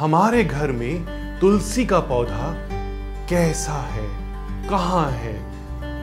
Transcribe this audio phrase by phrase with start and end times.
[0.00, 1.04] हमारे घर में
[1.40, 2.54] तुलसी का पौधा
[3.28, 4.08] कैसा है?
[4.68, 5.52] कहाँ है?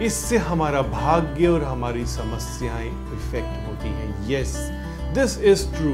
[0.05, 4.55] इससे हमारा भाग्य और हमारी समस्याएँ इफ़ेक्ट होती हैं। यस
[5.14, 5.94] दिस इज़ ट्रू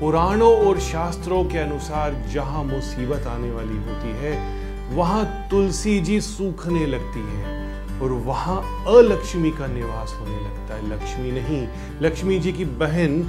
[0.00, 4.56] पुराणों और शास्त्रों के अनुसार जहाँ मुसीबत आने वाली होती है,
[4.96, 11.32] वहाँ तुलसी जी सूखने लगती है और वहाँ अलक्ष्मी का निवास होने लगता है। लक्ष्मी
[11.32, 11.68] नहीं,
[12.02, 13.22] लक्ष्मी जी की बहन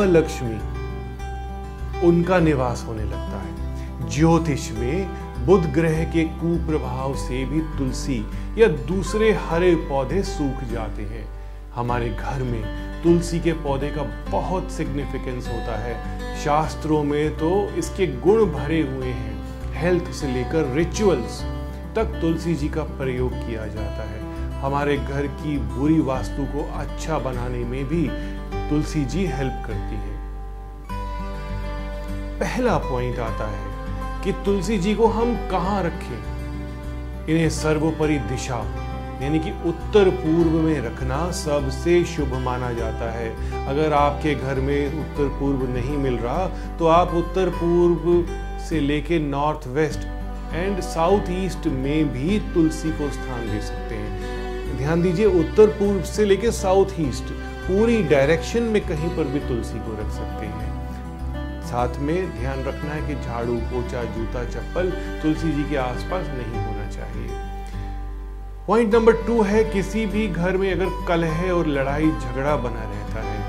[0.00, 0.83] अलक्ष्मी।
[2.02, 8.18] उनका निवास होने लगता है। ज्योतिष में बुध ग्रह के कुप्रभाव से भी तुलसी
[8.58, 11.26] या दूसरे हरे पौधे सूख जाते हैं।
[11.74, 12.62] हमारे घर में
[13.02, 15.94] तुलसी के पौधे का बहुत सिग्निफिकेंस होता है।
[16.44, 21.40] शास्त्रों में तो इसके गुण भरे हुए हैं। हेल्थ से लेकर रिचुअल्स
[21.96, 24.22] तक तुलसी जी का प्रयोग किया जाता है।
[24.60, 28.08] हमारे घर की बुरी वास्तु को अच्छा बनाने में भी
[28.70, 30.13] तुलसी जी हेल्प करती है।
[32.40, 36.16] पहला पॉइंट आता है कि तुलसी जी को हम कहाँ रखें?
[37.28, 38.56] इन्हें सर्वोपरि दिशा,
[39.22, 43.28] यानी कि उत्तर पूर्व में रखना सबसे शुभ माना जाता है।
[43.66, 46.46] अगर आपके घर में उत्तर पूर्व नहीं मिल रहा
[46.78, 48.26] तो आप उत्तर पूर्व
[48.60, 50.06] से लेके north west
[50.54, 56.02] and south east में भी तुलसी को स्थान दे सकते हैं। ध्यान दीजिए, उत्तर पूर्व
[56.04, 57.32] से लेके साउथ ईस्ट
[57.66, 60.72] पूरी डायरेक्शन में कहीं पर भी तुलसी को रख सकते हैं।
[61.64, 64.90] साथ में ध्यान रखना है कि झाड़ू, पोछा, जूता, चप्पल
[65.22, 67.42] तुलसी जी के आसपास नहीं होना चाहिए।
[68.68, 73.22] पॉइंट नंबर टू है, किसी भी घर में अगर कलह और लड़ाई झगड़ा बना रहता
[73.22, 73.42] है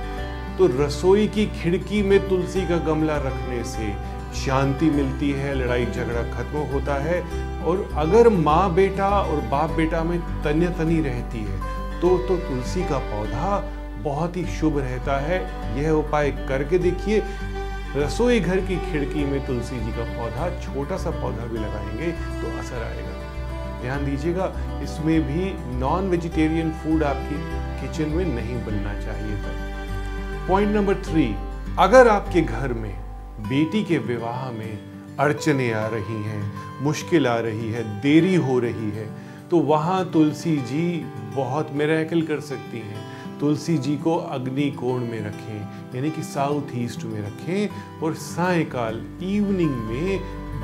[0.57, 3.93] तो रसोई की खिड़की में तुलसी का गमला रखने से
[4.35, 7.21] शांति मिलती है, लड़ाई झगड़ा खत्म होता है
[7.63, 11.59] और अगर माँ बेटा और बाप बेटा में तन्य तनी रहती है
[12.01, 13.57] तो तो तुलसी का पौधा
[14.03, 15.39] बहुत ही शुभ रहता है।
[15.77, 17.19] यह उपाय करके देखिए
[17.95, 22.11] रसोई घर की खिड़की में तुलसी जी का पौधा, छोटा सा पौधा भी लगाएँगे
[22.41, 23.13] तो असर आएगा।
[23.81, 24.45] ध्यान दीजिएगा,
[24.83, 27.37] इसमें भी नॉन वेजिटेरियन फ़ूड आपकी
[27.79, 31.25] किचन में नहीं बनना चाहिए था। पॉइंट नंबर थ्री
[31.79, 32.93] अगर आपके घर में
[33.49, 34.79] बेटी के विवाह में
[35.19, 36.41] अड़चने आ रही हैं,
[36.81, 39.07] मुश्किल आ रही है, देरी हो रही है
[39.49, 40.87] तो वहाँ तुलसी जी
[41.35, 46.61] बहुत मेरेकल कर सकती हैं। तुलसी जी को अग्नि कोण में रखें, यानी कि साउथ
[46.75, 50.19] ईस्ट में रखें, और सायकाल इवनिंग में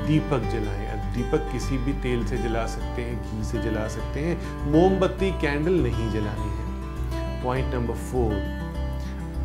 [0.06, 0.80] दीपक जलाएँ।
[1.14, 4.36] दीपक किसी भी तेल से जला सकते हैं, घी से जला सकते हैं,
[4.72, 8.32] मोमबत्ती, कैंडल नहीं जलानी है। पॉइंट नंबर फोर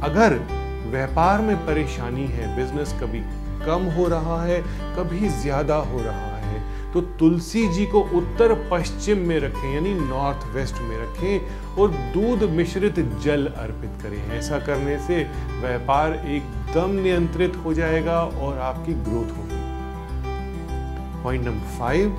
[0.03, 0.39] अगर
[0.91, 3.19] व्यापार में परेशानी है बिज़नेस कभी
[3.65, 4.61] कम हो रहा है,
[4.95, 6.36] कभी ज़्यादा हो रहा है
[6.97, 12.43] तो तुलसी जी को उत्तर पश्चिम में रखें, यानी नॉर्थ वेस्ट में रखें और दूध
[12.49, 15.17] मिश्रित जल अर्पित करें। ऐसा करने से
[15.61, 19.59] व्यापार एकदम नियंत्रित हो जाएगा और आपकी ग्रोथ होगी।
[21.23, 22.09] पॉइंट नंबर फाइव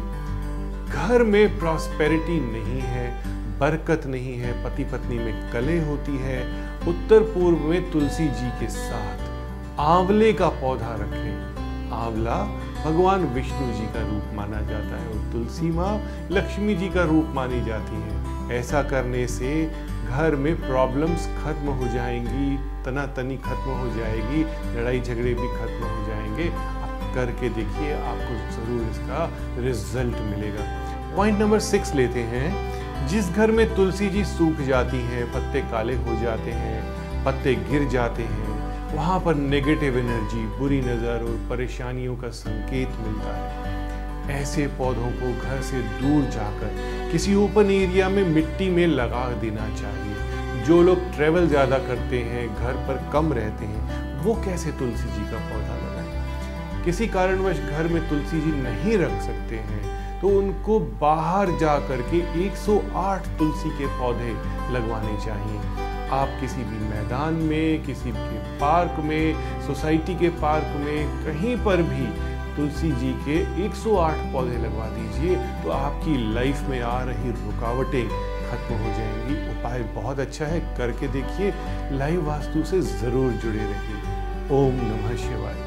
[0.88, 3.10] घर में प्रॉस्पेरिटी नहीं है,
[3.58, 6.40] बरकत नहीं है पति पत्नी में कले होती है।
[6.88, 9.26] उत्तर पूर्व में तुलसी जी के साथ
[9.80, 12.40] आंवले का पौधा रखें। आंवला
[12.84, 15.92] भगवान विष्णु जी का रूप माना जाता है और तुलसी माँ
[16.30, 19.50] लक्ष्मी जी का रूप मानी जाती है। ऐसा करने से
[20.08, 24.42] घर में प्रॉब्लम्स खत्म हो जाएँगी तना तनी खत्म हो जाएगी,
[24.76, 29.24] लड़ाई झगड़े भी खत्म हो जाएँगे। आप करके देखिए, आपको ज़रूर इसका
[29.58, 30.64] रिज़ल्ट मिलेगा।
[31.16, 35.94] पॉइंट नंबर सिक्स लेते हैं। जिस घर में तुलसी जी सूख जाती हैं, पत्ते काले
[35.96, 38.47] हो जाते हैं, पत्ते गिर जाते हैं
[38.88, 43.66] वहाँ पर नेगेटिव एनर्जी बुरी नज़र और परेशानियों का संकेत मिलता है।
[44.32, 49.69] ऐसे पौधों को घर से दूर जाकर किसी ओपन एरिया में मिट्टी में लगा देना
[49.76, 55.09] चाहिए। जो लोग ट्रेवल ज़्यादा करते हैं, घर पर कम रहते हैं, वो कैसे तुलसी
[55.09, 56.84] जी का पौधा लगाएँ?
[56.84, 62.00] किसी कारणवश घर में तुलसी जी नहीं रख सकते हैं तो उनको बाहर जा कर
[62.10, 64.32] के 108 तुलसी के पौधे
[64.75, 71.25] लगवाने चाहिए। आप किसी भी मैदान में, किसी के पार्क में, सोसाइटी के पार्क में,
[71.25, 72.06] कहीं पर भी
[72.56, 78.08] तुलसी जी के 108 पौधे लगवा दीजिए तो आपकी लाइफ में आ रही रुकावटें
[78.50, 81.52] खत्म हो जाएँगी उपाय बहुत अच्छा है, करके देखिए,
[81.99, 85.66] लाइव वास्तु से ज़रूर जुड़े रहिए ओम नमः शिवाय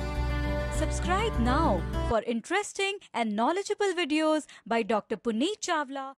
[0.81, 1.79] Subscribe now
[2.09, 5.15] for interesting and knowledgeable videos by Dr.
[5.15, 6.15] Puneet Chawla.